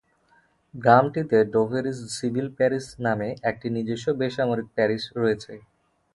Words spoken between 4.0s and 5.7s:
বেসামরিক প্যারিশ রয়েছে।